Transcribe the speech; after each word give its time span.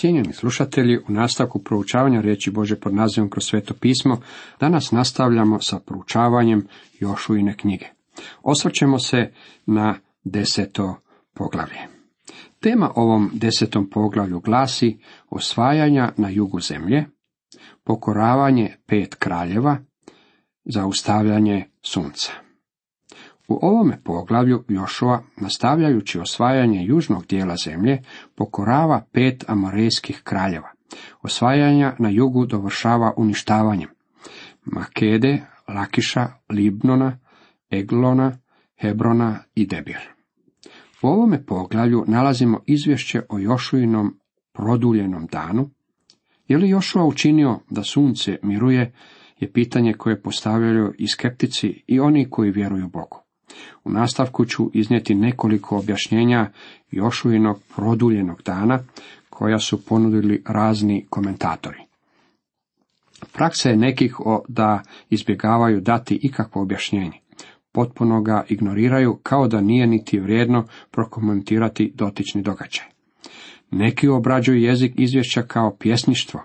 Cijenjeni 0.00 0.32
slušatelji, 0.32 0.98
u 0.98 1.12
nastavku 1.12 1.58
proučavanja 1.58 2.20
riječi 2.20 2.50
Bože 2.50 2.76
pod 2.76 2.94
nazivom 2.94 3.30
kroz 3.30 3.44
sveto 3.44 3.74
pismo, 3.74 4.20
danas 4.60 4.90
nastavljamo 4.90 5.60
sa 5.60 5.78
proučavanjem 5.78 6.66
Jošujine 7.00 7.56
knjige. 7.56 7.86
Osvrćemo 8.42 8.98
se 8.98 9.32
na 9.66 9.98
deseto 10.24 10.96
poglavlje. 11.34 11.78
Tema 12.60 12.90
ovom 12.94 13.30
desetom 13.32 13.90
poglavlju 13.90 14.40
glasi 14.40 14.98
osvajanja 15.30 16.12
na 16.16 16.28
jugu 16.28 16.60
zemlje, 16.60 17.04
pokoravanje 17.84 18.76
pet 18.86 19.14
kraljeva, 19.14 19.78
zaustavljanje 20.64 21.64
sunca. 21.82 22.47
U 23.48 23.58
ovome 23.62 24.00
poglavlju 24.04 24.64
Jošova, 24.68 25.22
nastavljajući 25.36 26.18
osvajanje 26.18 26.84
južnog 26.84 27.26
dijela 27.26 27.56
zemlje, 27.56 28.02
pokorava 28.34 29.04
pet 29.12 29.44
amorejskih 29.48 30.20
kraljeva. 30.24 30.70
Osvajanja 31.22 31.94
na 31.98 32.08
jugu 32.08 32.46
dovršava 32.46 33.14
uništavanjem. 33.16 33.88
Makede, 34.64 35.46
Lakiša, 35.68 36.28
Libnona, 36.50 37.18
Eglona, 37.70 38.38
Hebrona 38.80 39.38
i 39.54 39.66
Debir. 39.66 40.00
U 41.02 41.06
ovome 41.08 41.46
poglavlju 41.46 42.04
nalazimo 42.06 42.60
izvješće 42.66 43.22
o 43.28 43.38
Jošuinom 43.38 44.18
produljenom 44.52 45.26
danu. 45.26 45.70
Je 46.48 46.58
li 46.58 46.68
Jošua 46.68 47.04
učinio 47.04 47.60
da 47.70 47.82
sunce 47.82 48.38
miruje, 48.42 48.92
je 49.40 49.52
pitanje 49.52 49.92
koje 49.92 50.22
postavljaju 50.22 50.92
i 50.98 51.08
skeptici 51.08 51.84
i 51.86 52.00
oni 52.00 52.30
koji 52.30 52.50
vjeruju 52.50 52.88
Bogu. 52.88 53.27
U 53.84 53.90
nastavku 53.90 54.44
ću 54.44 54.70
iznijeti 54.74 55.14
nekoliko 55.14 55.78
objašnjenja 55.78 56.50
Jošuinog 56.90 57.60
produljenog 57.76 58.42
dana, 58.42 58.78
koja 59.30 59.58
su 59.58 59.84
ponudili 59.84 60.42
razni 60.46 61.06
komentatori. 61.10 61.78
Praksa 63.32 63.70
je 63.70 63.76
nekih 63.76 64.16
da 64.48 64.82
izbjegavaju 65.10 65.80
dati 65.80 66.18
ikakvo 66.22 66.62
objašnjenje. 66.62 67.20
Potpuno 67.72 68.22
ga 68.22 68.44
ignoriraju 68.48 69.18
kao 69.22 69.48
da 69.48 69.60
nije 69.60 69.86
niti 69.86 70.20
vrijedno 70.20 70.64
prokomentirati 70.90 71.92
dotični 71.94 72.42
događaj. 72.42 72.86
Neki 73.70 74.08
obrađuju 74.08 74.58
jezik 74.60 74.92
izvješća 74.96 75.42
kao 75.42 75.76
pjesništvo, 75.78 76.40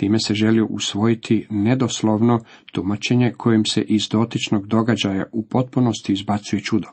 Time 0.00 0.18
se 0.18 0.34
želi 0.34 0.62
usvojiti 0.70 1.46
nedoslovno 1.50 2.40
tumačenje 2.72 3.32
kojim 3.36 3.64
se 3.64 3.82
iz 3.82 4.08
dotičnog 4.08 4.66
događaja 4.66 5.24
u 5.32 5.46
potpunosti 5.46 6.12
izbacuje 6.12 6.62
čudo. 6.62 6.88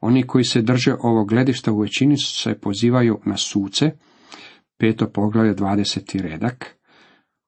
Oni 0.00 0.26
koji 0.26 0.44
se 0.44 0.62
drže 0.62 0.94
ovog 1.00 1.28
gledišta 1.28 1.72
u 1.72 1.80
većini 1.80 2.16
se 2.18 2.54
pozivaju 2.54 3.20
na 3.24 3.36
suce, 3.36 3.90
peto 4.78 5.08
poglavlje 5.08 5.54
20. 5.54 6.20
redak, 6.20 6.76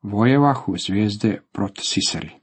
vojevahu 0.02 0.74
zvijezde 0.78 1.40
prot 1.52 1.78
Siseri. 1.80 2.41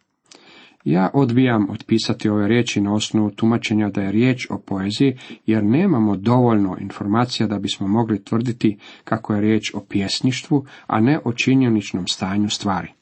Ja 0.83 1.09
odbijam 1.13 1.69
otpisati 1.69 2.29
ove 2.29 2.47
riječi 2.47 2.81
na 2.81 2.93
osnovu 2.93 3.31
tumačenja 3.31 3.89
da 3.89 4.01
je 4.01 4.11
riječ 4.11 4.47
o 4.49 4.59
poeziji, 4.59 5.17
jer 5.45 5.63
nemamo 5.63 6.15
dovoljno 6.15 6.77
informacija 6.79 7.47
da 7.47 7.59
bismo 7.59 7.87
mogli 7.87 8.23
tvrditi 8.23 8.77
kako 9.03 9.33
je 9.33 9.41
riječ 9.41 9.73
o 9.73 9.85
pjesništvu, 9.89 10.65
a 10.87 10.99
ne 10.99 11.19
o 11.25 11.33
činjeničnom 11.33 12.07
stanju 12.07 12.49
stvari. 12.49 12.93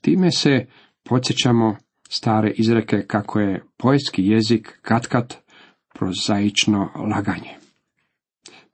Time 0.00 0.30
se 0.30 0.66
podsjećamo 1.04 1.76
stare 2.08 2.50
izreke 2.50 3.02
kako 3.06 3.40
je 3.40 3.64
poetski 3.76 4.26
jezik 4.26 4.78
katkat 4.82 5.34
prozaično 5.94 6.88
laganje. 6.96 7.50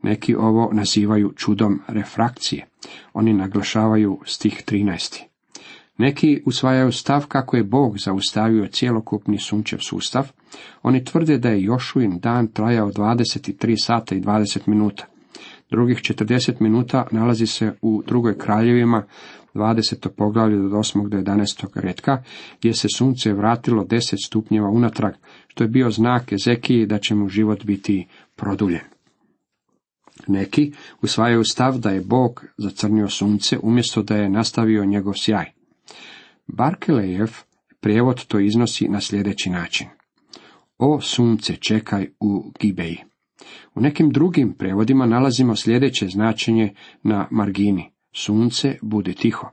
Neki 0.03 0.35
ovo 0.35 0.73
nazivaju 0.73 1.33
čudom 1.37 1.81
refrakcije. 1.89 2.67
Oni 3.13 3.33
naglašavaju 3.33 4.21
stih 4.25 4.63
13. 4.67 5.32
Neki 5.99 6.43
usvajaju 6.47 6.93
stav 6.93 7.27
kako 7.27 7.57
je 7.57 7.65
Bog 7.65 7.99
zaustavio 7.99 8.67
cjelokupni 8.67 9.39
sunčev 9.39 9.79
sustav. 9.79 10.31
Oni 10.83 11.05
tvrde 11.05 11.39
da 11.39 11.49
je 11.49 11.63
Jošuin 11.63 12.19
dan 12.19 12.47
trajao 12.47 12.91
23 12.91 13.85
sata 13.85 14.15
i 14.15 14.21
20 14.21 14.61
minuta. 14.67 15.07
Drugih 15.71 15.99
40 15.99 16.53
minuta 16.61 17.07
nalazi 17.11 17.47
se 17.47 17.73
u 17.83 18.03
drugoj 18.07 18.39
kraljevima 18.39 19.03
20. 19.55 20.09
poglavlje 20.09 20.57
do 20.57 20.77
8. 20.77 21.09
do 21.09 21.17
11. 21.17 21.67
redka, 21.75 22.23
gdje 22.59 22.75
se 22.75 22.89
sunce 22.97 23.33
vratilo 23.33 23.85
10 23.85 24.27
stupnjeva 24.27 24.69
unatrag, 24.69 25.13
što 25.49 25.65
je 25.65 25.69
bio 25.69 25.91
znak 25.91 26.33
Ezekiji 26.33 26.87
da 26.87 26.99
će 26.99 27.15
mu 27.15 27.29
život 27.29 27.65
biti 27.65 28.07
produljen. 28.37 28.81
Neki 30.29 30.73
usvajaju 31.03 31.45
stav 31.45 31.79
da 31.79 31.91
je 31.91 32.01
Bog 32.01 32.45
zacrnio 32.59 33.09
sunce 33.09 33.59
umjesto 33.63 34.03
da 34.03 34.17
je 34.17 34.29
nastavio 34.29 34.85
njegov 34.85 35.15
sjaj. 35.17 35.62
Barkelejev 36.47 37.31
prijevod 37.81 38.27
to 38.27 38.39
iznosi 38.39 38.89
na 38.89 39.01
sljedeći 39.01 39.51
način. 39.51 39.87
O 40.79 41.01
sunce, 41.01 41.57
čekaj 41.57 42.09
u 42.21 42.53
Gibeji. 42.61 42.99
U 43.75 43.81
nekim 43.81 44.11
drugim 44.11 44.55
prevodima 44.59 45.07
nalazimo 45.07 45.57
sljedeće 45.57 46.07
značenje 46.09 46.75
na 47.03 47.29
margini. 47.31 47.91
Sunce, 48.13 48.79
budi 48.83 49.15
tiho. 49.15 49.51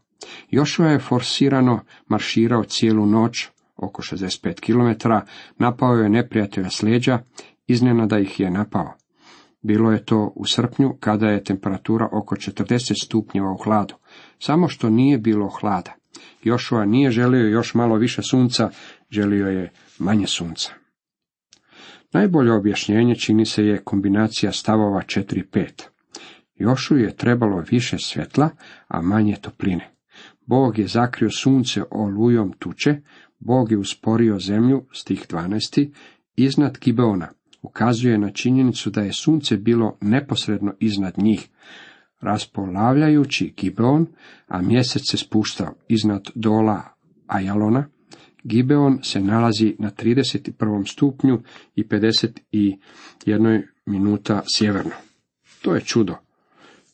Jošua 0.49 0.87
je 0.87 0.99
forsirano 0.99 1.79
marširao 2.07 2.63
cijelu 2.63 3.05
noć, 3.05 3.47
oko 3.75 4.01
65 4.01 4.59
km, 4.59 5.09
napao 5.57 5.93
je 5.93 6.09
neprijatelja 6.09 6.69
s 6.69 6.83
leđa, 6.83 7.19
iznenada 7.67 8.19
ih 8.19 8.39
je 8.39 8.51
napao. 8.51 8.93
Bilo 9.61 9.91
je 9.91 10.05
to 10.05 10.33
u 10.35 10.45
srpnju, 10.45 10.97
kada 10.99 11.27
je 11.27 11.43
temperatura 11.43 12.09
oko 12.11 12.35
40 12.35 13.05
stupnjeva 13.05 13.51
u 13.51 13.63
hladu, 13.63 13.95
samo 14.39 14.67
što 14.67 14.89
nije 14.89 15.17
bilo 15.17 15.49
hlada. 15.49 15.98
Jošua 16.43 16.85
nije 16.85 17.11
želio 17.11 17.47
još 17.47 17.73
malo 17.73 17.95
više 17.95 18.21
sunca, 18.21 18.69
želio 19.09 19.47
je 19.47 19.71
manje 19.99 20.27
sunca. 20.27 20.71
Najbolje 22.13 22.51
objašnjenje 22.51 23.15
čini 23.15 23.45
se 23.45 23.65
je 23.65 23.83
kombinacija 23.83 24.51
stavova 24.51 25.01
4-5. 25.01 25.83
Jošu 26.55 26.97
je 26.97 27.15
trebalo 27.15 27.63
više 27.71 27.97
svjetla, 27.97 28.49
a 28.87 29.01
manje 29.01 29.35
topline. 29.41 29.89
Bog 30.45 30.79
je 30.79 30.87
zakrio 30.87 31.29
sunce 31.29 31.81
olujom 31.91 32.53
tuče, 32.59 32.95
Bog 33.39 33.71
je 33.71 33.77
usporio 33.77 34.39
zemlju, 34.39 34.85
stih 34.93 35.25
12. 35.29 35.91
iznad 36.35 36.77
Kibeona. 36.77 37.27
Ukazuje 37.61 38.17
na 38.17 38.31
činjenicu 38.31 38.89
da 38.89 39.01
je 39.01 39.13
sunce 39.13 39.57
bilo 39.57 39.97
neposredno 40.01 40.73
iznad 40.79 41.13
njih, 41.17 41.49
raspolavljajući 42.21 43.53
Gibeon, 43.57 44.07
a 44.47 44.61
mjesec 44.61 45.01
se 45.11 45.17
spuštao 45.17 45.73
iznad 45.87 46.21
dola 46.35 46.81
Ajalona, 47.27 47.85
Gibeon 48.43 48.99
se 49.03 49.21
nalazi 49.21 49.75
na 49.79 49.91
31. 49.91 50.91
stupnju 50.91 51.41
i 51.75 51.83
51 51.83 53.63
minuta 53.85 54.41
sjeverno. 54.55 54.91
To 55.61 55.75
je 55.75 55.81
čudo. 55.81 56.15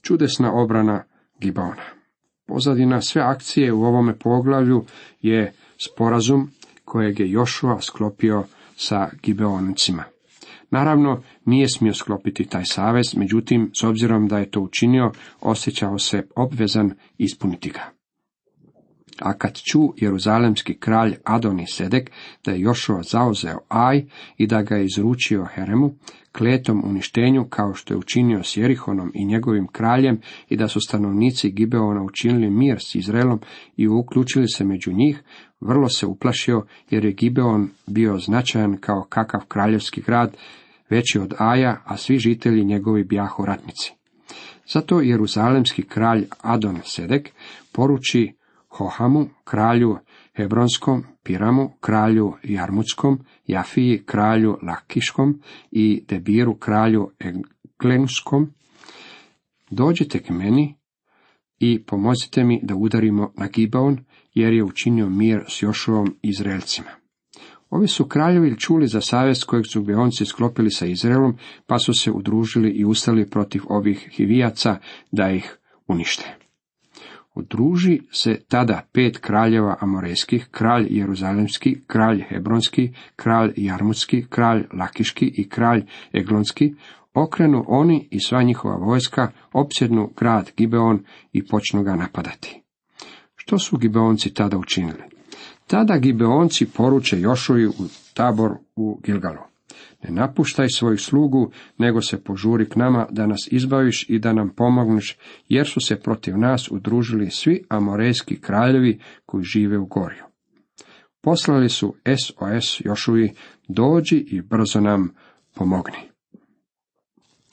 Čudesna 0.01 0.53
obrana 0.53 1.03
Gibeona. 1.39 1.83
Pozadina 2.45 3.01
sve 3.01 3.21
akcije 3.21 3.73
u 3.73 3.83
ovome 3.83 4.19
poglavlju 4.19 4.85
je 5.21 5.53
sporazum 5.85 6.51
kojeg 6.85 7.19
je 7.19 7.31
Jošua 7.31 7.81
sklopio 7.81 8.43
sa 8.75 9.09
Gibeonicima. 9.23 10.03
Naravno, 10.71 11.21
nije 11.45 11.67
smio 11.69 11.93
sklopiti 11.93 12.45
taj 12.45 12.65
savez, 12.65 13.15
međutim, 13.17 13.71
s 13.73 13.83
obzirom 13.83 14.27
da 14.27 14.37
je 14.37 14.51
to 14.51 14.61
učinio, 14.61 15.11
osjećao 15.41 15.99
se 15.99 16.27
obvezan 16.35 16.91
ispuniti 17.17 17.69
ga. 17.69 18.04
A 19.21 19.33
kad 19.33 19.61
ču 19.71 19.79
jeruzalemski 19.97 20.73
kralj 20.73 21.15
Adoni 21.23 21.67
Sedek 21.67 22.11
da 22.45 22.51
je 22.51 22.59
Jošua 22.59 23.03
zauzeo 23.03 23.59
Aj 23.67 24.05
i 24.37 24.47
da 24.47 24.61
ga 24.61 24.75
je 24.75 24.85
izručio 24.85 25.45
Heremu, 25.55 25.93
kletom 26.31 26.81
uništenju 26.85 27.45
kao 27.49 27.73
što 27.73 27.93
je 27.93 27.97
učinio 27.97 28.43
s 28.43 28.57
Jerihonom 28.57 29.11
i 29.13 29.25
njegovim 29.25 29.67
kraljem 29.67 30.21
i 30.49 30.57
da 30.57 30.67
su 30.67 30.79
stanovnici 30.79 31.51
Gibeona 31.51 32.03
učinili 32.03 32.49
mir 32.49 32.77
s 32.79 32.95
Izraelom 32.95 33.39
i 33.77 33.87
uključili 33.87 34.47
se 34.47 34.63
među 34.63 34.93
njih, 34.93 35.23
vrlo 35.61 35.89
se 35.89 36.05
uplašio 36.05 36.65
jer 36.89 37.05
je 37.05 37.13
Gibeon 37.13 37.69
bio 37.87 38.17
značajan 38.17 38.77
kao 38.77 39.05
kakav 39.09 39.41
kraljevski 39.47 40.01
grad, 40.01 40.37
veći 40.89 41.19
od 41.19 41.33
Aja, 41.37 41.81
a 41.85 41.97
svi 41.97 42.17
žitelji 42.17 42.65
njegovi 42.65 43.03
bjahu 43.03 43.45
ratnici. 43.45 43.93
Zato 44.73 45.01
jeruzalemski 45.01 45.83
kralj 45.83 46.25
Adon 46.41 46.79
Sedek 46.83 47.29
poruči 47.71 48.33
Hohamu, 48.77 49.29
kralju 49.43 49.97
Hebronskom, 50.37 51.03
Piramu, 51.23 51.69
kralju 51.79 52.33
Jarmutskom, 52.43 53.19
Jafiji, 53.47 54.03
kralju 54.05 54.57
Lakiškom 54.63 55.41
i 55.71 56.03
Debiru, 56.07 56.55
kralju 56.55 57.11
Eglenskom, 57.19 58.53
dođite 59.69 60.19
k 60.19 60.29
meni 60.29 60.75
i 61.59 61.83
pomozite 61.83 62.43
mi 62.43 62.59
da 62.63 62.75
udarimo 62.75 63.33
na 63.37 63.47
Gibaon, 63.47 63.97
jer 64.33 64.53
je 64.53 64.63
učinio 64.63 65.09
mir 65.09 65.39
s 65.49 65.63
Jošuvom 65.63 66.15
Izraelcima. 66.21 66.89
Ovi 67.69 67.87
su 67.87 68.05
kraljevi 68.05 68.59
čuli 68.59 68.87
za 68.87 69.01
savez 69.01 69.43
kojeg 69.43 69.65
su 69.71 69.83
Beonci 69.83 70.25
sklopili 70.25 70.71
sa 70.71 70.85
Izraelom, 70.85 71.37
pa 71.67 71.79
su 71.79 71.93
se 71.93 72.11
udružili 72.11 72.69
i 72.69 72.85
ustali 72.85 73.29
protiv 73.29 73.61
ovih 73.69 74.09
hivijaca 74.11 74.77
da 75.11 75.31
ih 75.31 75.57
unište. 75.87 76.44
Udruži 77.35 77.99
se 78.11 78.39
tada 78.47 78.81
pet 78.91 79.17
kraljeva 79.17 79.77
amorejskih, 79.79 80.47
kralj 80.51 80.87
Jeruzalemski, 80.89 81.81
kralj 81.87 82.23
Hebronski, 82.29 82.93
kralj 83.15 83.53
Jarmutski, 83.55 84.25
kralj 84.29 84.63
Lakiški 84.73 85.33
i 85.37 85.49
kralj 85.49 85.85
Eglonski, 86.13 86.73
okrenu 87.13 87.63
oni 87.67 88.07
i 88.11 88.19
sva 88.19 88.43
njihova 88.43 88.75
vojska, 88.75 89.31
opsjednu 89.53 90.09
grad 90.17 90.51
Gibeon 90.57 91.03
i 91.33 91.47
počnu 91.47 91.83
ga 91.83 91.95
napadati. 91.95 92.61
Što 93.35 93.59
su 93.59 93.77
Gibeonci 93.77 94.33
tada 94.33 94.57
učinili? 94.57 95.03
Tada 95.67 95.97
Gibeonci 95.97 96.65
poruče 96.65 97.19
Jošuju 97.19 97.69
u 97.69 97.83
tabor 98.13 98.51
u 98.75 98.99
Gilgalu. 99.03 99.54
Ne 100.07 100.11
napuštaj 100.11 100.69
svoju 100.69 100.97
slugu, 100.97 101.51
nego 101.77 102.01
se 102.01 102.23
požuri 102.23 102.69
k 102.69 102.75
nama 102.75 103.07
da 103.11 103.27
nas 103.27 103.47
izbaviš 103.51 104.05
i 104.09 104.19
da 104.19 104.33
nam 104.33 104.49
pomogneš, 104.55 105.17
jer 105.49 105.67
su 105.67 105.79
se 105.79 105.99
protiv 105.99 106.37
nas 106.37 106.71
udružili 106.71 107.29
svi 107.29 107.63
amorejski 107.69 108.41
kraljevi 108.41 108.99
koji 109.25 109.43
žive 109.43 109.77
u 109.77 109.85
gorju. 109.85 110.23
Poslali 111.21 111.69
su 111.69 111.95
SOS 112.05 112.81
Jošuji, 112.85 113.33
dođi 113.67 114.17
i 114.17 114.41
brzo 114.41 114.81
nam 114.81 115.09
pomogni. 115.55 115.97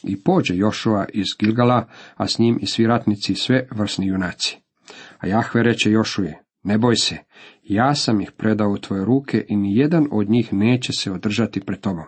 I 0.04 0.22
pođe 0.22 0.56
Jošua 0.56 1.06
iz 1.12 1.26
Gilgala, 1.38 1.88
a 2.14 2.26
s 2.26 2.38
njim 2.38 2.58
i 2.60 2.66
svi 2.66 2.86
ratnici 2.86 3.34
sve 3.34 3.66
vrsni 3.70 4.06
junaci. 4.06 4.58
A 5.18 5.26
Jahve 5.26 5.62
reče 5.62 5.90
Jošuje, 5.90 6.42
ne 6.62 6.78
boj 6.78 6.96
se, 6.96 7.16
ja 7.62 7.94
sam 7.94 8.20
ih 8.20 8.32
predao 8.32 8.70
u 8.70 8.78
tvoje 8.78 9.04
ruke 9.04 9.44
i 9.48 9.56
ni 9.56 9.76
jedan 9.76 10.06
od 10.10 10.30
njih 10.30 10.52
neće 10.52 10.92
se 10.92 11.12
održati 11.12 11.60
pred 11.60 11.80
tobom. 11.80 12.04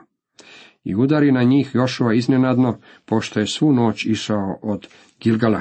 I 0.85 0.95
udari 0.95 1.33
na 1.33 1.43
njih 1.43 1.71
Jošua 1.75 2.15
iznenadno, 2.15 2.79
pošto 3.05 3.41
je 3.41 3.47
svu 3.47 3.73
noć 3.73 4.07
išao 4.07 4.59
od 4.63 4.87
Gilgala. 5.21 5.61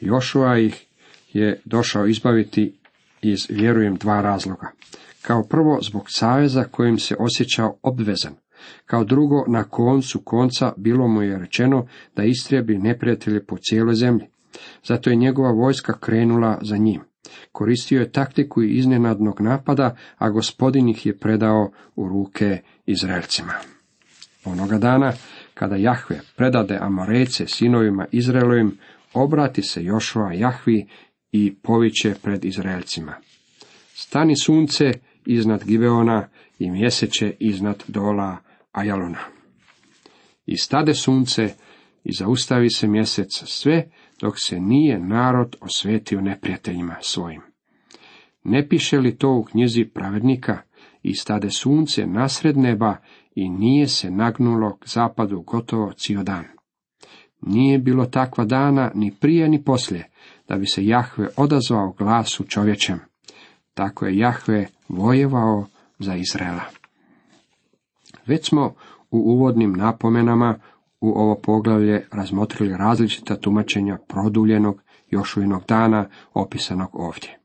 Jošua 0.00 0.58
ih 0.58 0.86
je 1.32 1.60
došao 1.64 2.06
izbaviti 2.06 2.74
iz, 3.22 3.46
vjerujem, 3.50 3.96
dva 3.96 4.20
razloga. 4.20 4.70
Kao 5.22 5.42
prvo, 5.42 5.78
zbog 5.82 6.04
saveza 6.08 6.64
kojim 6.64 6.98
se 6.98 7.16
osjećao 7.18 7.76
obvezan. 7.82 8.34
Kao 8.86 9.04
drugo, 9.04 9.44
na 9.48 9.64
koncu 9.64 10.20
konca 10.24 10.72
bilo 10.76 11.08
mu 11.08 11.22
je 11.22 11.38
rečeno 11.38 11.86
da 12.16 12.24
istrijebi 12.24 12.78
neprijatelje 12.78 13.44
po 13.44 13.56
cijeloj 13.56 13.94
zemlji. 13.94 14.26
Zato 14.84 15.10
je 15.10 15.16
njegova 15.16 15.50
vojska 15.50 15.98
krenula 15.98 16.58
za 16.62 16.76
njim. 16.76 17.00
Koristio 17.52 18.00
je 18.00 18.12
taktiku 18.12 18.62
iznenadnog 18.62 19.40
napada, 19.40 19.96
a 20.18 20.30
gospodin 20.30 20.88
ih 20.88 21.06
je 21.06 21.18
predao 21.18 21.70
u 21.96 22.08
ruke 22.08 22.58
Izraelcima. 22.86 23.73
Onoga 24.44 24.78
dana, 24.78 25.12
kada 25.54 25.76
Jahve 25.76 26.20
predade 26.36 26.78
Amorejce 26.80 27.46
sinovima 27.46 28.06
Izraelovim, 28.12 28.78
obrati 29.12 29.62
se 29.62 29.84
Jošova 29.84 30.32
Jahvi 30.32 30.86
i 31.32 31.54
poviće 31.54 32.14
pred 32.22 32.44
Izraelcima. 32.44 33.14
Stani 33.94 34.34
sunce 34.36 34.92
iznad 35.26 35.64
Gibeona 35.64 36.28
i 36.58 36.70
mjeseče 36.70 37.32
iznad 37.40 37.84
dola 37.88 38.36
Ajalona. 38.72 39.18
I 40.46 40.56
stade 40.56 40.94
sunce 40.94 41.54
i 42.04 42.12
zaustavi 42.12 42.70
se 42.70 42.88
mjesec 42.88 43.42
sve 43.46 43.90
dok 44.20 44.34
se 44.38 44.60
nije 44.60 44.98
narod 44.98 45.56
osvetio 45.60 46.20
neprijateljima 46.20 46.96
svojim. 47.00 47.40
Ne 48.44 48.68
piše 48.68 48.98
li 48.98 49.16
to 49.16 49.30
u 49.30 49.44
knjizi 49.44 49.84
pravednika 49.84 50.58
i 51.02 51.14
stade 51.14 51.50
sunce 51.50 52.06
nasred 52.06 52.56
neba 52.56 52.96
i 53.34 53.48
nije 53.48 53.88
se 53.88 54.10
nagnulo 54.10 54.76
k 54.76 54.88
zapadu 54.88 55.42
gotovo 55.42 55.92
cijel 55.92 56.22
dan. 56.22 56.44
Nije 57.42 57.78
bilo 57.78 58.06
takva 58.06 58.44
dana 58.44 58.90
ni 58.94 59.14
prije 59.20 59.48
ni 59.48 59.64
poslije, 59.64 60.10
da 60.48 60.56
bi 60.56 60.66
se 60.66 60.86
Jahve 60.86 61.28
odazvao 61.36 61.92
glasu 61.98 62.44
čovječem. 62.44 63.00
Tako 63.74 64.06
je 64.06 64.18
Jahve 64.18 64.66
vojevao 64.88 65.66
za 65.98 66.14
Izraela. 66.14 66.64
Već 68.26 68.48
smo 68.48 68.74
u 69.10 69.18
uvodnim 69.18 69.72
napomenama 69.72 70.58
u 71.00 71.08
ovo 71.08 71.34
poglavlje 71.34 72.06
razmotrili 72.12 72.76
različita 72.76 73.36
tumačenja 73.36 73.98
produljenog 74.08 74.82
Jošuinog 75.10 75.62
dana 75.68 76.08
opisanog 76.34 76.88
ovdje. 76.92 77.43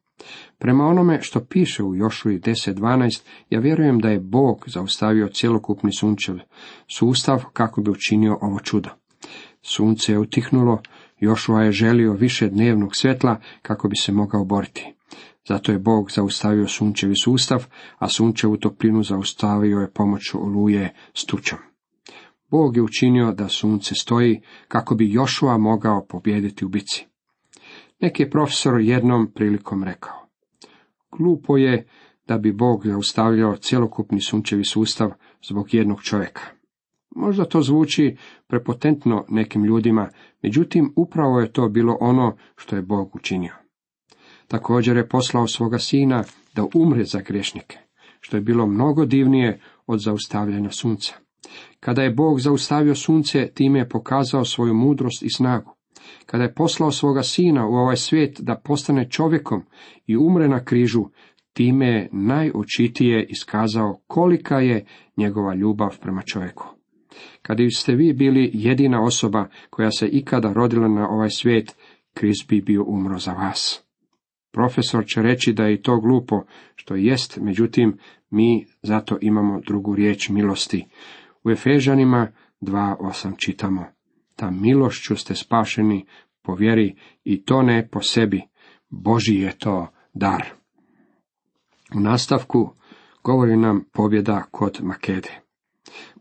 Prema 0.58 0.86
onome 0.86 1.22
što 1.22 1.46
piše 1.46 1.84
u 1.84 1.96
Jošuji 1.96 2.40
10.12, 2.40 3.22
ja 3.50 3.60
vjerujem 3.60 4.00
da 4.00 4.10
je 4.10 4.20
Bog 4.20 4.64
zaustavio 4.68 5.28
cjelokupni 5.28 5.92
sunčev 5.94 6.36
sustav 6.88 7.44
kako 7.54 7.82
bi 7.82 7.92
učinio 7.92 8.38
ovo 8.42 8.60
čudo. 8.60 8.90
Sunce 9.62 10.12
je 10.12 10.20
utihnulo, 10.20 10.82
Jošua 11.20 11.64
je 11.64 11.72
želio 11.72 12.14
više 12.14 12.50
dnevnog 12.50 12.96
svjetla 12.96 13.40
kako 13.62 13.88
bi 13.88 13.96
se 13.96 14.12
mogao 14.12 14.46
boriti. 14.46 14.94
Zato 15.48 15.72
je 15.72 15.80
Bog 15.80 16.12
zaustavio 16.12 16.68
sunčevi 16.68 17.16
sustav, 17.16 17.66
a 17.98 18.10
sunčevu 18.10 18.58
toplinu 18.58 19.04
zaustavio 19.04 19.80
je 19.80 19.92
pomoću 19.92 20.44
oluje 20.44 20.94
s 21.14 21.26
tučom. 21.26 21.60
Bog 22.52 22.76
je 22.76 22.84
učinio 22.84 23.32
da 23.32 23.48
sunce 23.48 23.96
stoji 23.96 24.42
kako 24.68 24.96
bi 24.96 25.14
Jošua 25.14 25.58
mogao 25.58 26.06
pobijediti 26.10 26.66
u 26.66 26.70
bici. 26.70 27.09
Neki 28.00 28.24
je 28.24 28.30
profesor 28.30 28.82
jednom 28.82 29.32
prilikom 29.34 29.84
rekao. 29.84 30.16
Glupo 31.18 31.58
je 31.58 31.88
da 32.28 32.38
bi 32.38 32.52
Bog 32.52 32.88
zaustavljao 32.88 33.56
cjelokupni 33.56 34.22
sunčevi 34.22 34.64
sustav 34.64 35.12
zbog 35.50 35.74
jednog 35.74 36.04
čovjeka. 36.04 36.42
Možda 37.16 37.46
to 37.46 37.62
zvuči 37.62 38.18
prepotentno 38.48 39.26
nekim 39.30 39.64
ljudima, 39.64 40.10
međutim 40.42 40.94
upravo 40.96 41.40
je 41.40 41.52
to 41.52 41.70
bilo 41.70 41.98
ono 42.02 42.38
što 42.56 42.76
je 42.76 42.82
Bog 42.82 43.16
učinio. 43.16 43.54
Također 44.48 44.98
je 44.98 45.10
poslao 45.10 45.48
svoga 45.48 45.80
sina 45.80 46.24
da 46.56 46.66
umre 46.76 47.04
za 47.04 47.22
grešnike, 47.22 47.78
što 48.20 48.38
je 48.38 48.42
bilo 48.42 48.68
mnogo 48.68 49.06
divnije 49.06 49.62
od 49.88 50.00
zaustavljanja 50.00 50.72
sunca. 50.72 51.14
Kada 51.80 52.02
je 52.02 52.14
Bog 52.14 52.40
zaustavio 52.40 52.96
sunce, 52.96 53.52
time 53.54 53.80
je 53.80 53.90
pokazao 53.90 54.46
svoju 54.46 54.74
mudrost 54.74 55.24
i 55.24 55.30
snagu. 55.30 55.79
Kada 56.26 56.44
je 56.44 56.54
poslao 56.54 56.92
svoga 56.92 57.24
sina 57.24 57.68
u 57.68 57.74
ovaj 57.74 57.98
svijet 57.98 58.42
da 58.42 58.62
postane 58.64 59.10
čovjekom 59.10 59.64
i 60.08 60.18
umre 60.18 60.48
na 60.48 60.64
križu, 60.64 61.06
time 61.54 61.88
je 61.88 62.10
najočitije 62.12 63.26
iskazao 63.26 64.00
kolika 64.08 64.60
je 64.60 64.86
njegova 65.18 65.56
ljubav 65.56 65.98
prema 66.02 66.22
čovjeku. 66.22 66.68
Kada 67.42 67.64
ste 67.70 67.96
vi 67.96 68.14
bili 68.14 68.52
jedina 68.54 69.04
osoba 69.04 69.48
koja 69.70 69.92
se 69.92 70.08
ikada 70.08 70.54
rodila 70.54 70.88
na 70.88 71.10
ovaj 71.10 71.30
svijet, 71.30 71.76
Krist 72.14 72.48
bi 72.48 72.62
bio 72.62 72.84
umro 72.84 73.20
za 73.20 73.34
vas. 73.34 73.84
Profesor 74.52 75.06
će 75.06 75.22
reći 75.22 75.54
da 75.54 75.64
je 75.64 75.82
to 75.82 76.00
glupo, 76.00 76.44
što 76.76 76.96
jest, 76.96 77.38
međutim, 77.42 77.98
mi 78.30 78.66
zato 78.82 79.18
imamo 79.22 79.62
drugu 79.68 79.96
riječ 79.96 80.30
milosti. 80.30 80.86
U 81.44 81.52
Efežanima 81.52 82.28
2.8 82.62 83.38
čitamo, 83.38 83.86
ta 84.40 84.52
milošću 84.52 85.16
ste 85.16 85.36
spašeni 85.36 86.06
po 86.42 86.56
vjeri 86.56 86.96
i 87.24 87.46
to 87.46 87.62
ne 87.62 87.88
po 87.92 88.02
sebi, 88.02 88.42
Boži 88.90 89.36
je 89.36 89.58
to 89.58 89.88
dar. 90.14 90.46
U 91.96 92.00
nastavku 92.00 92.74
govori 93.24 93.58
nam 93.58 93.84
pobjeda 93.94 94.44
kod 94.52 94.80
Makede. 94.84 95.30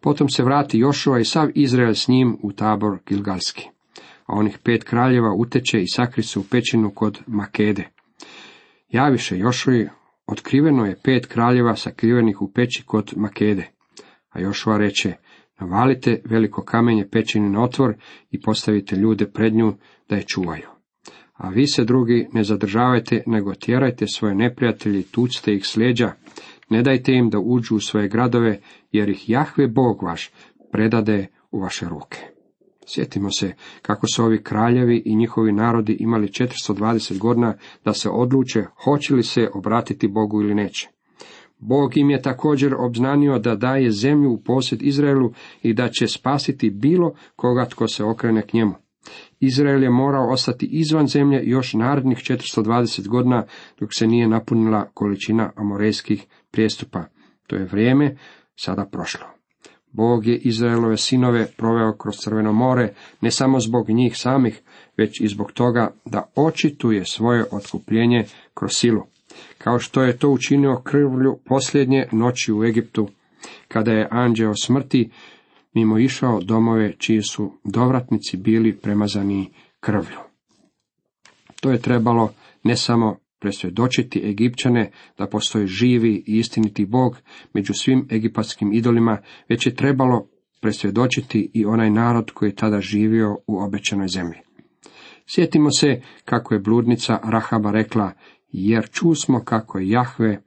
Potom 0.00 0.28
se 0.28 0.42
vrati 0.42 0.78
Jošova 0.78 1.20
i 1.20 1.24
sav 1.24 1.48
Izrael 1.54 1.94
s 1.94 2.08
njim 2.08 2.38
u 2.42 2.52
tabor 2.52 2.98
Gilgalski. 3.06 3.68
A 4.26 4.34
onih 4.36 4.58
pet 4.64 4.84
kraljeva 4.84 5.34
uteče 5.34 5.82
i 5.82 5.88
sakri 5.88 6.22
se 6.22 6.38
u 6.38 6.44
pećinu 6.50 6.90
kod 6.90 7.18
Makede. 7.26 7.88
Javiše 8.88 9.38
Jošovi, 9.38 9.88
otkriveno 10.26 10.84
je 10.84 11.00
pet 11.04 11.26
kraljeva 11.26 11.76
sakrivenih 11.76 12.42
u 12.42 12.52
peći 12.52 12.82
kod 12.86 13.12
Makede. 13.16 13.70
A 14.30 14.40
Jošua 14.40 14.76
reče, 14.76 15.12
navalite 15.60 16.20
veliko 16.24 16.62
kamenje 16.62 17.08
pećini 17.08 17.50
na 17.50 17.62
otvor 17.62 17.94
i 18.30 18.40
postavite 18.40 18.96
ljude 18.96 19.26
pred 19.26 19.54
nju 19.54 19.72
da 20.08 20.16
je 20.16 20.22
čuvaju. 20.22 20.68
A 21.32 21.48
vi 21.48 21.66
se 21.66 21.84
drugi 21.84 22.28
ne 22.32 22.44
zadržavajte, 22.44 23.22
nego 23.26 23.54
tjerajte 23.54 24.06
svoje 24.06 24.34
neprijatelji, 24.34 25.02
tucite 25.02 25.54
ih 25.54 25.66
slijeđa, 25.66 26.12
ne 26.70 26.82
dajte 26.82 27.12
im 27.12 27.30
da 27.30 27.38
uđu 27.38 27.76
u 27.76 27.80
svoje 27.80 28.08
gradove, 28.08 28.60
jer 28.92 29.08
ih 29.08 29.30
Jahve 29.30 29.66
Bog 29.66 30.02
vaš 30.02 30.30
predade 30.72 31.26
u 31.50 31.60
vaše 31.60 31.88
ruke. 31.88 32.18
Sjetimo 32.86 33.30
se 33.30 33.54
kako 33.82 34.06
su 34.06 34.24
ovi 34.24 34.42
kraljevi 34.42 35.02
i 35.04 35.16
njihovi 35.16 35.52
narodi 35.52 35.96
imali 36.00 36.28
420 36.28 37.18
godina 37.18 37.54
da 37.84 37.92
se 37.92 38.08
odluče 38.08 38.64
hoće 38.84 39.14
li 39.14 39.22
se 39.22 39.48
obratiti 39.54 40.08
Bogu 40.08 40.42
ili 40.42 40.54
neće. 40.54 40.88
Bog 41.58 41.96
im 41.96 42.10
je 42.10 42.22
također 42.22 42.74
obznanio 42.74 43.38
da 43.38 43.54
daje 43.54 43.90
zemlju 43.90 44.30
u 44.30 44.40
posjed 44.40 44.82
Izraelu 44.82 45.32
i 45.62 45.74
da 45.74 45.88
će 45.88 46.06
spasiti 46.06 46.70
bilo 46.70 47.14
koga 47.36 47.64
tko 47.64 47.88
se 47.88 48.04
okrene 48.04 48.42
k 48.42 48.52
njemu. 48.52 48.74
Izrael 49.40 49.82
je 49.82 49.90
morao 49.90 50.30
ostati 50.30 50.66
izvan 50.66 51.06
zemlje 51.06 51.40
još 51.44 51.74
narednih 51.74 52.18
420 52.18 53.08
godina 53.08 53.44
dok 53.80 53.94
se 53.94 54.06
nije 54.06 54.28
napunila 54.28 54.90
količina 54.94 55.52
amorejskih 55.56 56.26
prijestupa. 56.50 57.04
To 57.46 57.56
je 57.56 57.64
vrijeme 57.64 58.16
sada 58.56 58.84
prošlo. 58.92 59.26
Bog 59.92 60.26
je 60.26 60.36
Izraelove 60.36 60.96
sinove 60.96 61.46
proveo 61.56 61.96
kroz 61.96 62.16
Crveno 62.16 62.52
more, 62.52 62.92
ne 63.20 63.30
samo 63.30 63.60
zbog 63.60 63.90
njih 63.90 64.18
samih, 64.18 64.60
već 64.96 65.20
i 65.20 65.28
zbog 65.28 65.52
toga 65.52 65.90
da 66.04 66.32
očituje 66.36 67.04
svoje 67.04 67.44
otkupljenje 67.52 68.24
kroz 68.54 68.70
silu. 68.72 69.02
Kao 69.58 69.78
što 69.78 70.02
je 70.02 70.16
to 70.16 70.30
učinio 70.30 70.80
krvlju 70.84 71.38
posljednje 71.44 72.06
noći 72.12 72.52
u 72.52 72.64
Egiptu, 72.64 73.08
kada 73.68 73.92
je 73.92 74.08
anđeo 74.10 74.54
smrti 74.54 75.10
mimo 75.74 75.98
išao 75.98 76.40
domove 76.40 76.92
čiji 76.98 77.22
su 77.22 77.52
dovratnici 77.64 78.36
bili 78.36 78.76
premazani 78.76 79.50
krvlju. 79.80 80.18
To 81.60 81.70
je 81.70 81.82
trebalo 81.82 82.32
ne 82.64 82.76
samo 82.76 83.18
presvjedočiti 83.40 84.28
Egipćane 84.28 84.90
da 85.18 85.26
postoji 85.26 85.66
živi 85.66 86.24
i 86.26 86.38
istiniti 86.38 86.86
Bog 86.86 87.16
među 87.54 87.74
svim 87.74 88.08
egipatskim 88.10 88.72
idolima, 88.72 89.18
već 89.48 89.66
je 89.66 89.74
trebalo 89.74 90.28
presvjedočiti 90.60 91.50
i 91.54 91.66
onaj 91.66 91.90
narod 91.90 92.30
koji 92.30 92.48
je 92.48 92.54
tada 92.54 92.80
živio 92.80 93.36
u 93.46 93.58
obećanoj 93.62 94.08
zemlji. 94.08 94.38
Sjetimo 95.26 95.70
se 95.70 96.02
kako 96.24 96.54
je 96.54 96.60
bludnica 96.60 97.20
Rahaba 97.24 97.70
rekla, 97.70 98.12
jer 98.52 98.88
čusmo 98.90 99.44
kako 99.44 99.78
je 99.78 99.88
Jahve 99.88 100.42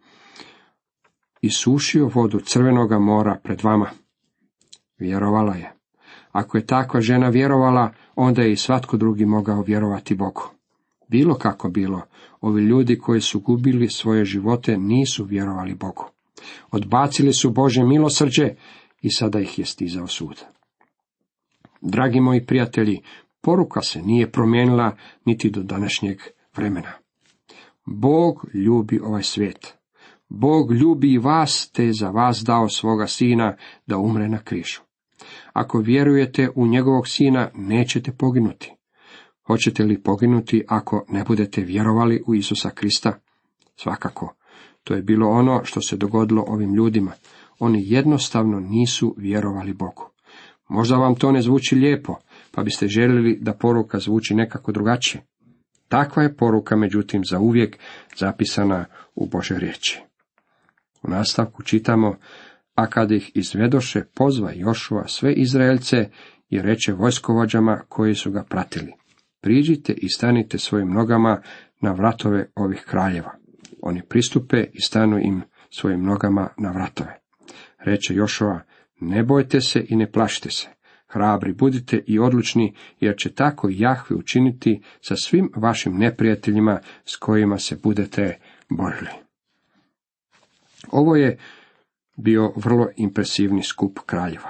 isušio 1.41 2.07
vodu 2.13 2.39
crvenoga 2.39 2.99
mora 2.99 3.39
pred 3.43 3.63
vama. 3.63 3.89
Vjerovala 4.97 5.55
je. 5.55 5.73
Ako 6.31 6.57
je 6.57 6.65
takva 6.65 7.01
žena 7.01 7.29
vjerovala, 7.29 7.93
onda 8.15 8.41
je 8.41 8.51
i 8.51 8.55
svatko 8.55 8.97
drugi 8.97 9.25
mogao 9.25 9.61
vjerovati 9.61 10.15
Bogu. 10.15 10.41
Bilo 11.07 11.35
kako 11.35 11.69
bilo, 11.69 12.01
ovi 12.41 12.61
ljudi 12.63 12.97
koji 12.97 13.21
su 13.21 13.39
gubili 13.39 13.89
svoje 13.89 14.25
živote 14.25 14.77
nisu 14.77 15.25
vjerovali 15.25 15.75
Bogu. 15.75 16.05
Odbacili 16.71 17.33
su 17.33 17.49
Bože 17.49 17.83
milosrđe 17.83 18.49
i 19.01 19.11
sada 19.11 19.39
ih 19.39 19.59
je 19.59 19.65
stizao 19.65 20.07
sud. 20.07 20.41
Dragi 21.81 22.19
moji 22.19 22.45
prijatelji, 22.45 23.01
poruka 23.41 23.81
se 23.81 24.01
nije 24.01 24.31
promijenila 24.31 24.95
niti 25.25 25.49
do 25.49 25.63
današnjeg 25.63 26.21
vremena. 26.55 27.00
Bog 27.85 28.45
ljubi 28.53 28.99
ovaj 28.99 29.23
svijet. 29.23 29.77
Bog 30.29 30.71
ljubi 30.71 31.13
i 31.13 31.17
vas, 31.17 31.71
te 31.73 31.93
za 31.93 32.09
vas 32.09 32.43
dao 32.45 32.69
svoga 32.69 33.07
sina 33.07 33.55
da 33.87 33.97
umre 33.97 34.29
na 34.29 34.37
križu. 34.37 34.81
Ako 35.53 35.79
vjerujete 35.79 36.49
u 36.55 36.67
njegovog 36.67 37.07
sina, 37.07 37.49
nećete 37.55 38.11
poginuti. 38.11 38.73
Hoćete 39.47 39.83
li 39.83 40.03
poginuti 40.03 40.63
ako 40.67 41.05
ne 41.09 41.23
budete 41.23 41.61
vjerovali 41.61 42.23
u 42.27 42.35
Isusa 42.35 42.69
Krista? 42.69 43.19
Svakako. 43.75 44.35
To 44.83 44.93
je 44.93 45.01
bilo 45.01 45.29
ono 45.29 45.61
što 45.63 45.81
se 45.81 45.97
dogodilo 45.97 46.43
ovim 46.47 46.73
ljudima. 46.73 47.11
Oni 47.59 47.83
jednostavno 47.85 48.59
nisu 48.59 49.15
vjerovali 49.17 49.73
Bogu. 49.73 50.09
Možda 50.69 50.95
vam 50.95 51.15
to 51.15 51.31
ne 51.31 51.41
zvuči 51.41 51.75
lijepo, 51.75 52.15
pa 52.51 52.63
biste 52.63 52.87
željeli 52.87 53.37
da 53.41 53.53
poruka 53.53 53.99
zvuči 53.99 54.35
nekako 54.35 54.71
drugačije. 54.71 55.23
Takva 55.91 56.23
je 56.23 56.35
poruka, 56.35 56.75
međutim, 56.75 57.25
za 57.25 57.39
uvijek 57.39 57.77
zapisana 58.17 58.85
u 59.15 59.27
Bože 59.27 59.57
riječi. 59.57 60.01
U 61.03 61.09
nastavku 61.09 61.63
čitamo, 61.63 62.17
a 62.75 62.87
kad 62.87 63.11
ih 63.11 63.31
izvedoše, 63.35 64.03
pozva 64.15 64.51
Jošua 64.55 65.07
sve 65.07 65.33
Izraelce 65.33 66.09
i 66.49 66.61
reče 66.61 66.93
vojskovođama 66.93 67.81
koji 67.89 68.15
su 68.15 68.31
ga 68.31 68.43
pratili. 68.43 68.93
Priđite 69.41 69.93
i 69.93 70.09
stanite 70.09 70.57
svojim 70.57 70.93
nogama 70.93 71.41
na 71.81 71.91
vratove 71.91 72.51
ovih 72.55 72.83
kraljeva. 72.87 73.31
Oni 73.81 74.01
pristupe 74.09 74.65
i 74.73 74.81
stanu 74.81 75.19
im 75.19 75.41
svojim 75.69 76.03
nogama 76.03 76.49
na 76.57 76.71
vratove. 76.71 77.19
Reče 77.79 78.13
Jošova, 78.13 78.61
ne 78.99 79.23
bojte 79.23 79.61
se 79.61 79.85
i 79.89 79.95
ne 79.95 80.11
plašite 80.11 80.49
se. 80.49 80.67
Hrabri 81.11 81.53
budite 81.53 82.03
i 82.07 82.19
odlučni, 82.19 82.73
jer 82.99 83.15
će 83.17 83.33
tako 83.33 83.67
Jahve 83.71 84.15
učiniti 84.15 84.81
sa 85.01 85.15
svim 85.15 85.51
vašim 85.55 85.97
neprijateljima 85.97 86.79
s 87.05 87.15
kojima 87.15 87.57
se 87.57 87.79
budete 87.83 88.39
borili. 88.69 89.11
Ovo 90.91 91.15
je 91.15 91.37
bio 92.17 92.53
vrlo 92.55 92.87
impresivni 92.97 93.63
skup 93.63 93.99
kraljeva. 94.05 94.49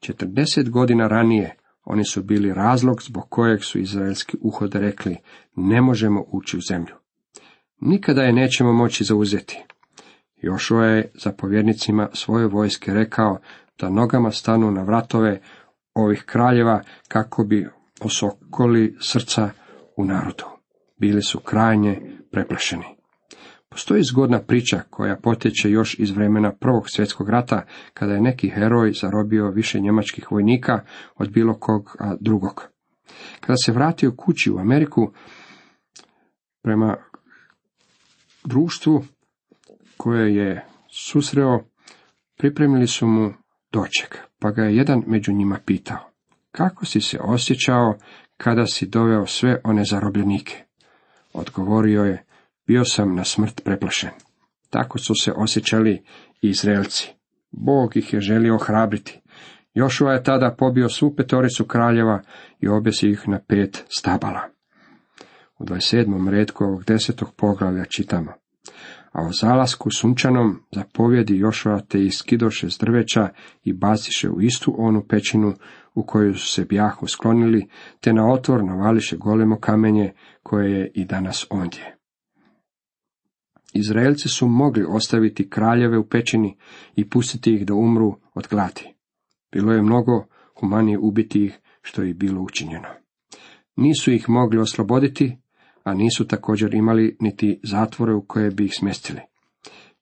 40 0.00 0.70
godina 0.70 1.08
ranije 1.08 1.56
oni 1.86 2.04
su 2.04 2.22
bili 2.22 2.54
razlog 2.54 3.02
zbog 3.02 3.26
kojeg 3.28 3.64
su 3.64 3.78
izraelski 3.78 4.36
uhode 4.40 4.78
rekli, 4.78 5.16
ne 5.56 5.80
možemo 5.80 6.24
ući 6.32 6.56
u 6.56 6.60
zemlju. 6.68 6.94
Nikada 7.80 8.22
je 8.22 8.32
nećemo 8.32 8.72
moći 8.72 9.04
zauzeti. 9.04 9.62
Jošua 10.36 10.86
je 10.86 11.10
zapovjednicima 11.14 12.08
svoje 12.12 12.46
vojske 12.46 12.94
rekao 12.94 13.38
da 13.78 13.90
nogama 13.90 14.30
stanu 14.30 14.70
na 14.70 14.82
vratove 14.82 15.40
ovih 15.96 16.22
kraljeva 16.26 16.82
kako 17.08 17.44
bi 17.44 17.68
osokoli 18.00 18.96
srca 19.00 19.50
u 19.96 20.04
narodu. 20.04 20.44
Bili 21.00 21.22
su 21.22 21.40
krajnje 21.40 22.00
preplašeni. 22.30 22.84
Postoji 23.68 24.02
zgodna 24.02 24.40
priča 24.42 24.80
koja 24.90 25.16
potječe 25.16 25.70
još 25.70 25.98
iz 25.98 26.10
vremena 26.10 26.52
Prvog 26.60 26.90
svjetskog 26.90 27.28
rata, 27.28 27.62
kada 27.94 28.12
je 28.12 28.20
neki 28.20 28.48
heroj 28.48 28.92
zarobio 28.92 29.50
više 29.50 29.80
njemačkih 29.80 30.32
vojnika 30.32 30.80
od 31.16 31.30
bilo 31.30 31.58
kog 31.58 31.96
drugog. 32.20 32.68
Kada 33.40 33.56
se 33.66 33.72
vratio 33.72 34.12
kući 34.16 34.50
u 34.50 34.58
Ameriku, 34.58 35.12
prema 36.62 36.96
društvu 38.44 39.04
koje 39.96 40.34
je 40.34 40.64
susreo, 40.88 41.60
pripremili 42.38 42.86
su 42.86 43.06
mu 43.06 43.32
doček, 43.72 44.18
pa 44.46 44.50
ga 44.50 44.64
je 44.64 44.76
jedan 44.76 45.02
među 45.06 45.32
njima 45.32 45.58
pitao, 45.64 46.10
kako 46.50 46.86
si 46.86 47.00
se 47.00 47.18
osjećao 47.20 47.98
kada 48.36 48.66
si 48.66 48.86
doveo 48.86 49.26
sve 49.26 49.60
one 49.64 49.84
zarobljenike? 49.84 50.64
Odgovorio 51.32 52.04
je, 52.04 52.24
bio 52.66 52.84
sam 52.84 53.14
na 53.14 53.24
smrt 53.24 53.64
preplašen. 53.64 54.10
Tako 54.70 54.98
su 54.98 55.14
se 55.14 55.32
osjećali 55.36 56.02
i 56.42 56.48
Izraelci. 56.48 57.14
Bog 57.50 57.96
ih 57.96 58.12
je 58.12 58.20
želio 58.20 58.54
ohrabriti. 58.54 59.20
Jošua 59.74 60.12
je 60.12 60.22
tada 60.22 60.54
pobio 60.58 60.88
svu 60.88 61.16
petoricu 61.16 61.64
kraljeva 61.64 62.22
i 62.60 62.68
obesi 62.68 63.10
ih 63.10 63.28
na 63.28 63.38
pet 63.48 63.84
stabala. 63.88 64.40
U 65.58 65.64
27. 65.64 66.30
redku 66.30 66.64
ovog 66.64 66.84
desetog 66.84 67.34
poglavlja 67.36 67.84
čitamo. 67.84 68.32
A 69.16 69.22
o 69.22 69.32
zalasku 69.32 69.90
sunčanom 69.90 70.56
zapovjedi 70.72 71.38
Jošua 71.38 71.80
te 71.80 72.04
iskidoše 72.04 72.70
s 72.70 72.78
drveća 72.78 73.28
i 73.64 73.72
baciše 73.72 74.30
u 74.30 74.40
istu 74.40 74.74
onu 74.78 75.04
pećinu 75.08 75.54
u 75.94 76.02
koju 76.02 76.34
su 76.34 76.46
se 76.48 76.64
bjahu 76.64 77.06
sklonili, 77.06 77.68
te 78.00 78.12
na 78.12 78.32
otvor 78.32 78.64
navališe 78.64 79.16
golemo 79.16 79.60
kamenje 79.60 80.12
koje 80.42 80.70
je 80.70 80.90
i 80.94 81.04
danas 81.04 81.46
ondje. 81.50 81.96
Izraelci 83.74 84.28
su 84.28 84.48
mogli 84.48 84.84
ostaviti 84.88 85.50
kraljeve 85.50 85.98
u 85.98 86.08
pećini 86.08 86.56
i 86.96 87.08
pustiti 87.08 87.54
ih 87.54 87.66
da 87.66 87.74
umru 87.74 88.16
od 88.34 88.46
gladi. 88.50 88.94
Bilo 89.52 89.72
je 89.72 89.82
mnogo 89.82 90.26
humanije 90.60 90.98
ubiti 90.98 91.44
ih 91.44 91.58
što 91.82 92.02
je 92.02 92.14
bilo 92.14 92.40
učinjeno. 92.40 92.88
Nisu 93.76 94.12
ih 94.12 94.28
mogli 94.28 94.58
osloboditi, 94.58 95.38
a 95.86 95.94
nisu 95.94 96.26
također 96.26 96.74
imali 96.74 97.16
niti 97.20 97.60
zatvore 97.62 98.14
u 98.14 98.22
koje 98.22 98.50
bi 98.50 98.64
ih 98.64 98.74
smestili. 98.74 99.20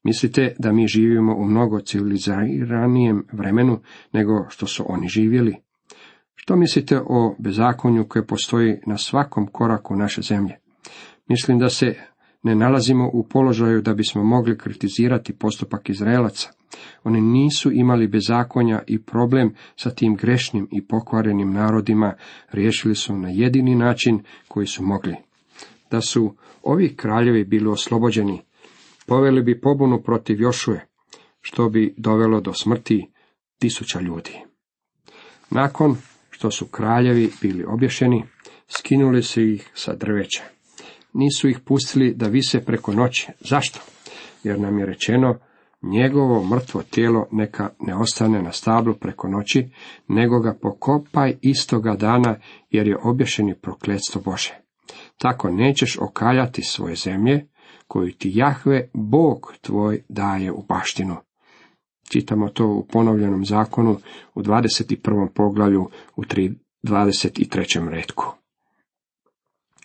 Mislite 0.02 0.56
da 0.58 0.72
mi 0.72 0.86
živimo 0.86 1.36
u 1.36 1.44
mnogo 1.44 1.80
civiliziranijem 1.80 3.26
vremenu 3.32 3.80
nego 4.12 4.46
što 4.48 4.66
su 4.66 4.84
oni 4.88 5.08
živjeli? 5.08 5.56
Što 6.34 6.56
mislite 6.56 7.00
o 7.06 7.36
bezakonju 7.38 8.04
koje 8.08 8.26
postoji 8.26 8.78
na 8.86 8.98
svakom 8.98 9.46
koraku 9.46 9.96
naše 9.96 10.22
zemlje? 10.22 10.58
Mislim 11.28 11.58
da 11.58 11.68
se 11.68 11.94
ne 12.42 12.54
nalazimo 12.54 13.10
u 13.12 13.28
položaju 13.28 13.82
da 13.82 13.94
bismo 13.94 14.24
mogli 14.24 14.58
kritizirati 14.58 15.32
postupak 15.32 15.88
Izraelaca. 15.88 16.50
Oni 17.04 17.20
nisu 17.20 17.72
imali 17.72 18.08
bezakonja 18.08 18.82
i 18.86 19.02
problem 19.02 19.54
sa 19.76 19.90
tim 19.90 20.16
grešnim 20.16 20.68
i 20.72 20.86
pokvarenim 20.86 21.52
narodima 21.52 22.14
riješili 22.52 22.94
su 22.94 23.16
na 23.16 23.28
jedini 23.28 23.74
način 23.74 24.22
koji 24.48 24.66
su 24.66 24.82
mogli. 24.82 25.16
Da 25.94 26.00
su 26.00 26.36
ovi 26.62 26.96
kraljevi 26.96 27.44
bili 27.44 27.68
oslobođeni, 27.68 28.42
poveli 29.06 29.42
bi 29.42 29.60
pobunu 29.60 30.02
protiv 30.02 30.40
Jošue, 30.40 30.80
što 31.40 31.68
bi 31.68 31.94
dovelo 31.96 32.40
do 32.40 32.52
smrti 32.52 33.10
tisuća 33.58 34.00
ljudi. 34.00 34.40
Nakon 35.50 35.96
što 36.30 36.50
su 36.50 36.66
kraljevi 36.66 37.30
bili 37.42 37.64
obješeni, 37.64 38.24
skinuli 38.68 39.22
su 39.22 39.40
ih 39.40 39.70
sa 39.74 39.94
drveća 39.94 40.54
nisu 41.14 41.48
ih 41.48 41.60
pustili 41.64 42.14
da 42.14 42.26
vise 42.26 42.64
preko 42.64 42.92
noći. 42.92 43.28
Zašto? 43.40 43.80
Jer 44.42 44.60
nam 44.60 44.78
je 44.78 44.86
rečeno, 44.86 45.38
njegovo 45.82 46.44
mrtvo 46.44 46.82
tijelo 46.82 47.26
neka 47.32 47.70
ne 47.80 47.94
ostane 47.94 48.42
na 48.42 48.52
stablu 48.52 48.94
preko 48.94 49.28
noći, 49.28 49.68
nego 50.08 50.40
ga 50.40 50.58
pokopaj 50.62 51.36
istoga 51.42 51.96
dana, 51.96 52.36
jer 52.70 52.86
je 52.86 52.98
obješeni 53.02 53.54
prokletstvo 53.62 54.20
Bože. 54.24 54.63
Tako 55.18 55.50
nećeš 55.50 55.98
okaljati 56.00 56.62
svoje 56.62 56.96
zemlje, 56.96 57.46
koju 57.88 58.12
ti 58.12 58.32
Jahve, 58.34 58.90
Bog 58.92 59.54
tvoj, 59.60 60.02
daje 60.08 60.52
u 60.52 60.62
baštinu. 60.62 61.16
Čitamo 62.10 62.48
to 62.48 62.66
u 62.66 62.86
ponovljenom 62.86 63.44
zakonu 63.44 63.98
u 64.34 64.42
21. 64.42 65.28
poglavlju 65.34 65.88
u 66.16 66.22
23. 66.22 67.88
redku. 67.88 68.24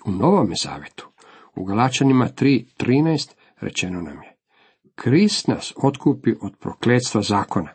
U 0.05 0.11
Novome 0.11 0.55
zavetu, 0.63 1.07
u 1.55 1.63
Galačanima 1.63 2.27
3.13 2.27 3.31
rečeno 3.61 4.01
nam 4.01 4.23
je 4.23 4.35
Krist 4.95 5.47
nas 5.47 5.73
otkupi 5.83 6.33
od 6.41 6.57
prokletstva 6.59 7.21
zakona, 7.21 7.73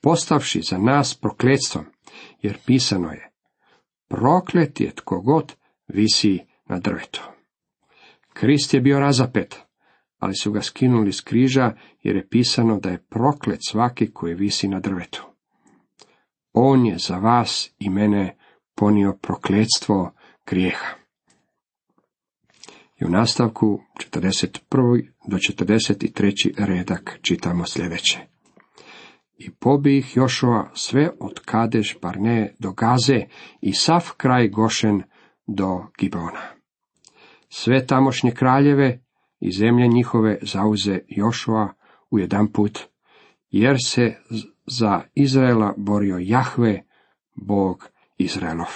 postavši 0.00 0.60
za 0.62 0.78
nas 0.78 1.14
prokletstvom, 1.14 1.84
jer 2.42 2.58
pisano 2.66 3.10
je 3.10 3.30
Proklet 4.08 4.80
je 4.80 4.94
tko 4.94 5.20
god 5.20 5.54
visi 5.88 6.38
na 6.68 6.78
drvetu. 6.78 7.22
Krist 8.32 8.74
je 8.74 8.80
bio 8.80 9.00
razapet, 9.00 9.66
ali 10.18 10.34
su 10.34 10.52
ga 10.52 10.62
skinuli 10.62 11.12
s 11.12 11.20
križa, 11.20 11.72
jer 12.02 12.16
je 12.16 12.28
pisano 12.28 12.80
da 12.80 12.90
je 12.90 13.04
proklet 13.08 13.60
svaki 13.68 14.12
koji 14.12 14.34
visi 14.34 14.68
na 14.68 14.80
drvetu. 14.80 15.26
On 16.52 16.86
je 16.86 16.98
za 16.98 17.16
vas 17.16 17.70
i 17.78 17.90
mene 17.90 18.36
ponio 18.74 19.18
prokletstvo 19.22 20.12
grijeha. 20.46 20.94
I 23.00 23.04
u 23.04 23.08
nastavku 23.08 23.80
41. 24.14 25.10
do 25.26 25.36
43. 25.36 26.66
redak 26.66 27.18
čitamo 27.22 27.66
sljedeće. 27.66 28.18
I 29.38 29.50
pobi 29.50 29.98
ih 29.98 30.16
Jošova 30.16 30.70
sve 30.74 31.10
od 31.20 31.40
Kadeš 31.44 31.98
Barne 32.02 32.54
do 32.58 32.72
Gaze 32.72 33.26
i 33.60 33.72
sav 33.72 34.10
kraj 34.16 34.48
Gošen 34.48 35.02
do 35.46 35.86
Gibona. 35.98 36.55
Sve 37.48 37.86
tamošnje 37.86 38.30
kraljeve 38.30 39.00
i 39.40 39.52
zemlje 39.52 39.88
njihove 39.88 40.38
zauze 40.42 40.98
Jošua 41.08 41.72
u 42.10 42.18
jedan 42.18 42.52
put, 42.52 42.78
jer 43.50 43.76
se 43.84 44.14
za 44.66 45.00
Izraela 45.14 45.74
borio 45.76 46.18
Jahve, 46.20 46.82
Bog 47.34 47.88
Izraelov. 48.18 48.70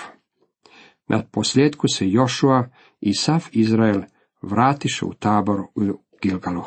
Na 1.09 1.23
posljedku 1.33 1.87
se 1.89 2.11
Jošua 2.11 2.69
i 3.01 3.15
sav 3.15 3.49
Izrael 3.53 4.03
vratiše 4.43 5.05
u 5.05 5.15
tabor 5.15 5.61
u 5.61 5.81
Gilgalu. 6.23 6.65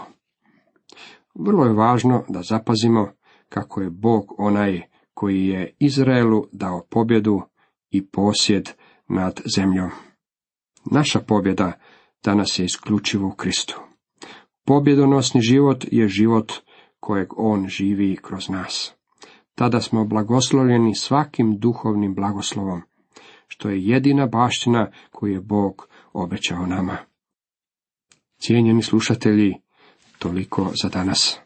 Vrlo 1.35 1.65
je 1.65 1.73
važno 1.73 2.23
da 2.29 2.41
zapazimo 2.41 3.11
kako 3.49 3.81
je 3.81 3.89
Bog 3.89 4.35
onaj 4.37 4.81
koji 5.13 5.47
je 5.47 5.75
Izraelu 5.79 6.45
dao 6.51 6.85
pobjedu 6.89 7.41
i 7.89 8.07
posjed 8.07 8.69
nad 9.07 9.41
zemljom. 9.55 9.89
Naša 10.91 11.19
pobjeda 11.19 11.71
danas 12.23 12.59
je 12.59 12.65
isključivo 12.65 13.27
u 13.27 13.35
Kristu. 13.35 13.81
Pobjedonosni 14.65 15.41
život 15.41 15.85
je 15.91 16.07
život 16.07 16.51
kojeg 16.99 17.27
On 17.37 17.67
živi 17.67 18.17
kroz 18.21 18.49
nas. 18.49 18.93
Tada 19.55 19.81
smo 19.81 20.05
blagoslovljeni 20.05 20.95
svakim 20.95 21.57
duhovnim 21.59 22.15
blagoslovom, 22.15 22.81
što 23.47 23.69
je 23.69 23.85
jedina 23.85 24.27
baština 24.27 24.91
koju 25.11 25.33
je 25.33 25.41
Bog 25.41 25.87
obećao 26.13 26.65
nama. 26.65 26.97
Cijenjeni 28.37 28.81
slušatelji, 28.81 29.53
toliko 30.19 30.71
za 30.83 30.89
danas. 30.89 31.39